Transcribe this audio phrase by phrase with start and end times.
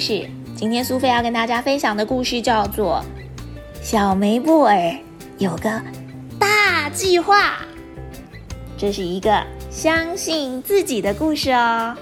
[0.00, 0.26] 事。
[0.56, 3.04] 今天苏菲要跟大家分享的故事叫做
[3.86, 4.94] 《小梅布尔
[5.38, 5.70] 有个
[6.38, 7.36] 大计划》。
[8.76, 11.94] 这是一个相信自己的故事哦。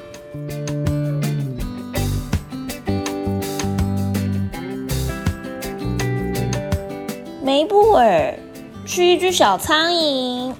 [7.42, 8.34] 梅布尔
[8.86, 10.54] 是一只小苍蝇，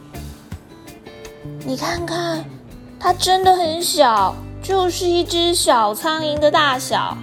[1.65, 2.45] 你看看，
[2.99, 7.17] 它真的很小，就是一只小苍蝇的大小。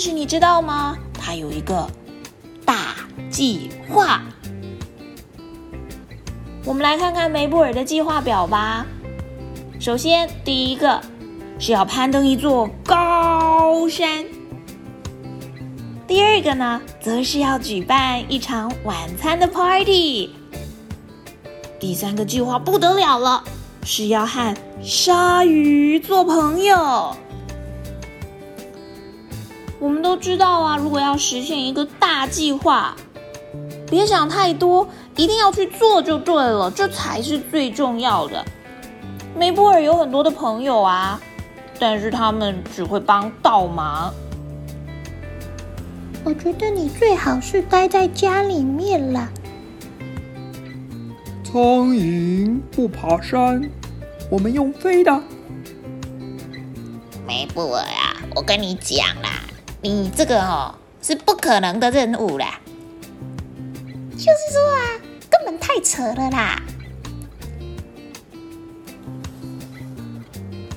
[0.00, 0.96] 但是你知道吗？
[1.12, 1.86] 它有一个
[2.64, 2.94] 大
[3.28, 4.22] 计划。
[6.64, 8.86] 我们来看看梅布尔的计划表吧。
[9.78, 10.98] 首先，第一个
[11.58, 14.24] 是要攀登一座高山。
[16.08, 20.30] 第二个呢，则是要举办一场晚餐的 party。
[21.78, 23.44] 第三个计划不得了了，
[23.84, 27.14] 是要和鲨鱼做朋友。
[29.80, 32.94] 我们都知道啊，如果要实现一个大计划，
[33.88, 38.44] 别想太多，一定要去做就对了，这才是最重要的。
[39.34, 41.18] 梅波尔有很多的朋友啊，
[41.78, 44.12] 但是他们只会帮倒忙。
[46.24, 49.30] 我觉得你最好是待在家里面啦。
[51.42, 53.70] 苍蝇不爬山，
[54.30, 55.22] 我们用飞的。
[57.26, 59.39] 梅布尔啊，我跟你讲啦，
[59.82, 62.60] 你这个哦是不可能的任务啦。
[64.12, 65.00] 就是说啊，
[65.30, 66.62] 根本太扯了啦。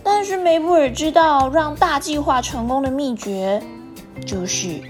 [0.03, 3.61] 但是梅布尔知道，让大计划成功的秘诀
[4.25, 4.81] 就是。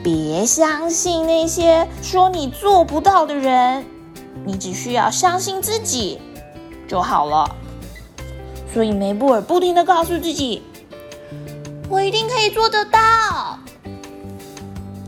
[0.00, 3.84] 别相信那些说你做不到的人，
[4.44, 6.20] 你只需要相信自己
[6.86, 7.56] 就好了。
[8.72, 10.62] 所以梅布尔不停的告诉自己
[11.88, 13.58] ：“我一定可以做得到。”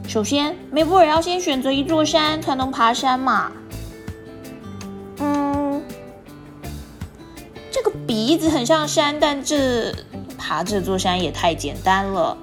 [0.08, 3.52] 首先，梅布尔要先选择一座山才能爬山嘛。
[5.18, 5.82] 嗯，
[7.70, 9.94] 这个鼻子很像山，但这
[10.36, 12.36] 爬这座山也太简单了。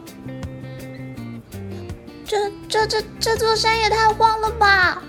[2.25, 5.01] 这这这这座山也太荒了吧！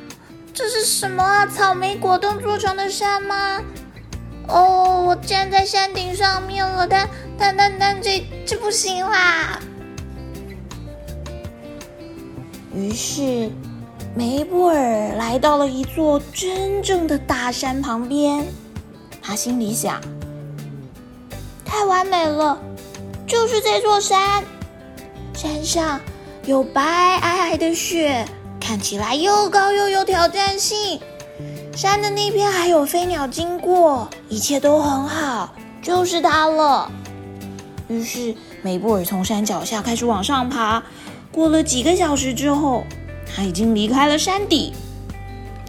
[0.53, 1.47] 这是什么啊？
[1.47, 3.61] 草莓果冻做成的山吗？
[4.49, 7.09] 哦，我站在山顶上面了，但
[7.39, 9.61] 但但但这这不行啦！
[12.75, 13.51] 于是
[14.15, 18.45] 梅布尔来到了一座真正的大山旁边，
[19.23, 20.01] 他心里想：
[21.65, 22.59] 太完美了，
[23.27, 24.43] 就是这座山，
[25.33, 26.01] 山上。
[26.45, 28.25] 有白皑皑的雪，
[28.59, 30.99] 看起来又高又有挑战性。
[31.77, 36.91] 山的那边还有飞鸟经过，一切都很好，就是它了。
[37.89, 40.83] 于是梅布尔从山脚下开始往上爬。
[41.31, 42.85] 过了几个小时之后，
[43.27, 44.73] 他已经离开了山底，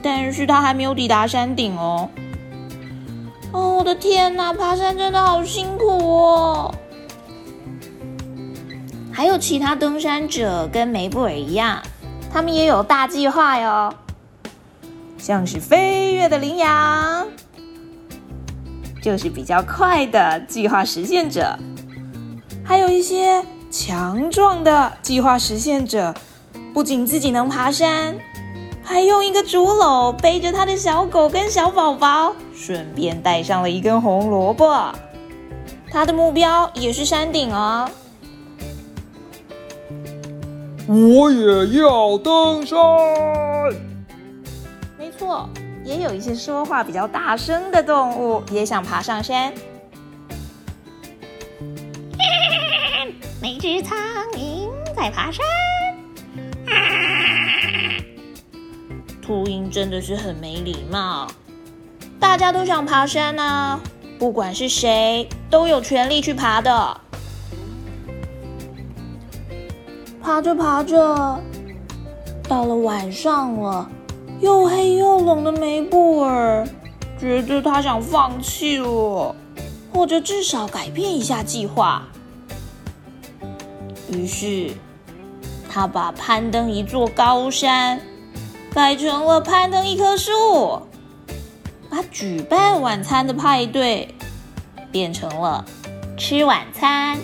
[0.01, 2.09] 但是他还没有抵达山顶哦。
[3.51, 6.75] 哦，我的天哪，爬山真的好辛苦哦！
[9.11, 11.81] 还有其他登山者跟梅布尔一样，
[12.31, 13.93] 他们也有大计划哟，
[15.17, 17.27] 像是飞跃的羚羊，
[19.01, 21.57] 就是比较快的计划实现者；
[22.69, 26.13] 还有一些强壮的计划实现者，
[26.71, 28.15] 不仅自己能爬山，
[28.83, 34.93] 还用一个竹篓背着他的小狗跟小宝宝，顺便带上了一根红萝卜。
[35.89, 37.89] 他的目标也是山顶哦。
[40.85, 42.77] 我也要登山。
[44.95, 45.49] 没错，
[45.83, 49.51] 也有一些说话比较大声的动物也想爬上山。
[53.59, 53.97] 只苍
[54.37, 55.45] 蝇在爬山。
[59.21, 61.27] 秃鹰真的是很没礼貌。
[62.21, 63.77] 大家都想爬山呢，
[64.17, 67.01] 不管是谁都有权利去爬的。
[70.21, 71.41] 爬着爬着，
[72.47, 73.89] 到了晚上了，
[74.39, 76.65] 又黑又冷的梅布尔
[77.19, 79.35] 觉得他想放弃了，
[79.91, 82.07] 或者至少改变一下计划。
[84.11, 84.71] 于是，
[85.69, 88.01] 他把攀登一座高山
[88.73, 90.81] 改成了攀登一棵树，
[91.89, 94.15] 把举办晚餐的派对
[94.91, 95.63] 变成了
[96.17, 97.17] 吃晚餐。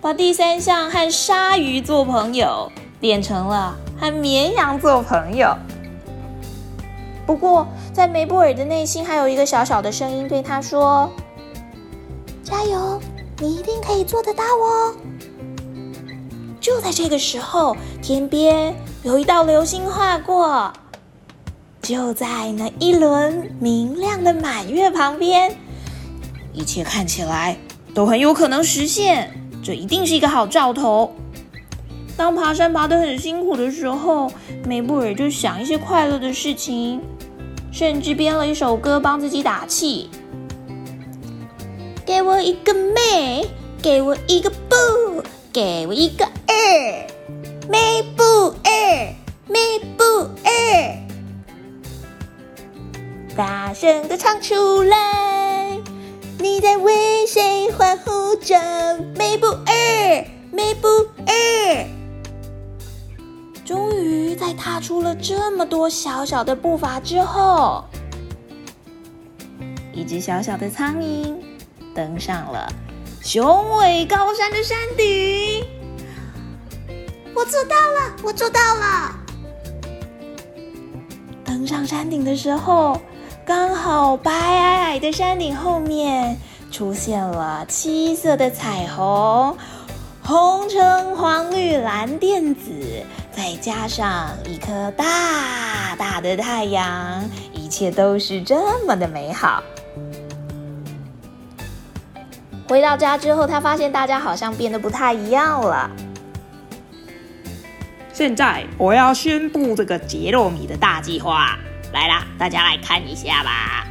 [0.00, 5.54] 把第三项和鲨鱼做朋友变成了和绵羊做朋友。
[7.26, 11.10] 不过，在梅布尔的内心还有一个小小的声音对他说
[12.42, 13.00] ：“加油，
[13.42, 14.94] 你一定可以做得到哦！
[16.60, 20.70] 就在这个时候，天边有一道流星划过，
[21.80, 25.56] 就在那一轮明亮的满月旁边，
[26.52, 27.56] 一切看起来
[27.94, 29.32] 都很有可能实现，
[29.62, 31.10] 这一定是一个好兆头。
[32.18, 34.30] 当爬山爬得很辛苦的时候，
[34.66, 37.00] 梅布尔就想一些快乐的事情，
[37.72, 40.10] 甚至编了一首歌帮自己打气。
[42.10, 43.48] 给我一个妹，
[43.80, 45.22] 给我一个布，
[45.52, 47.06] 给我一个二，
[47.68, 48.24] 梅布
[48.64, 49.14] 二，
[49.46, 50.02] 梅布
[50.42, 50.50] 二，
[53.36, 55.78] 大声的唱出来！
[56.40, 58.58] 你在为谁欢呼着？
[59.16, 60.88] 妹布二，梅布
[61.28, 61.86] 二。
[63.64, 67.84] 终于在踏出了这么多小小的步伐之后，
[69.92, 71.36] 一只小小的苍蝇
[71.94, 72.66] 登上了
[73.22, 75.64] 雄伟高山的山顶。
[77.34, 79.16] 我做到了，我做到了！
[81.44, 83.00] 登上山顶的时候，
[83.44, 86.36] 刚好白皑皑的山顶后面
[86.70, 89.56] 出现了七色的彩虹，
[90.22, 93.04] 红橙黄绿蓝靛紫。
[93.32, 99.62] 再加上一颗大大的太阳，一切都是这么的美好。
[102.70, 105.90] 回到家之后，他发现大家好像变得不太一样了。
[108.12, 111.58] 现在我要宣布这个杰洛米的大计划，
[111.92, 113.88] 来啦，大家来看一下吧。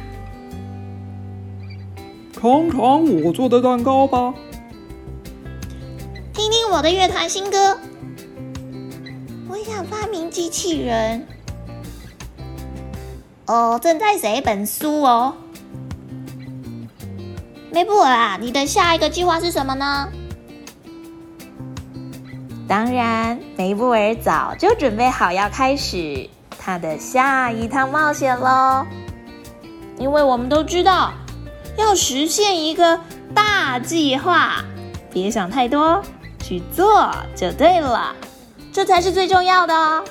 [2.32, 4.32] 尝尝我做的蛋糕吧，
[6.32, 7.76] 听听我的乐团新歌。
[9.46, 11.26] 我想发明机器人
[13.44, 15.34] 哦，正在写一本书哦。
[17.72, 20.08] 梅布尔啊，你的下一个计划是什么呢？
[22.66, 26.28] 当然，梅布尔早就准备好要开始
[26.58, 28.84] 他的下一趟冒险喽。
[29.98, 31.12] 因为我们都知道，
[31.76, 32.98] 要实现一个
[33.34, 34.64] 大计划，
[35.12, 36.02] 别想太多，
[36.42, 38.14] 去做就对了。
[38.72, 40.04] 这才是最重要的哦！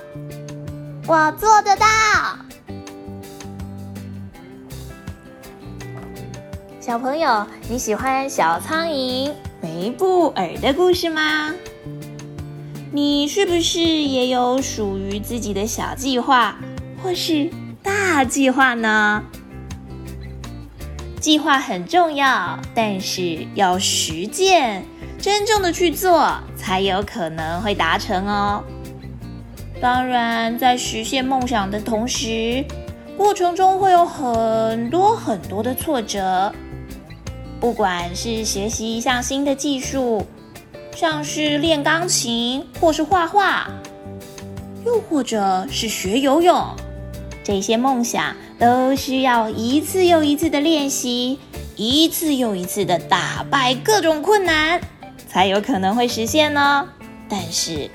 [1.07, 1.85] 我做得到。
[6.89, 9.31] 小朋友，你喜欢小苍蝇
[9.61, 11.53] 梅布尔的故事吗？
[12.91, 16.57] 你是不是也有属于自己的小计划，
[17.03, 17.47] 或是
[17.83, 19.23] 大计划呢？
[21.21, 24.83] 计划很重要，但是要实践。
[25.19, 28.63] 真正的去做，才有可能会达成哦。
[29.79, 32.65] 当然，在实现梦想的同时，
[33.15, 36.51] 过程中会有很多很多的挫折。
[37.59, 40.25] 不管是学习一项新的技术，
[40.95, 43.69] 像是练钢琴或是画画，
[44.85, 46.57] 又或者是学游泳，
[47.43, 51.37] 这些梦想都需要一次又一次的练习，
[51.75, 54.79] 一次又一次的打败各种困难。
[55.27, 56.87] 才有可能会实现呢。
[57.27, 57.89] 但是，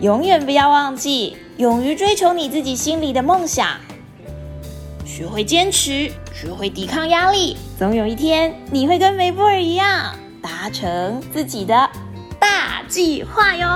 [0.00, 3.78] 永远不要忘记，勇于追求你自己心里的梦想，
[5.08, 11.74] 学会坚持，学会抵抗压力，总有一天你会跟梅布尔一样，达成自己的
[12.38, 13.74] 大计划哟。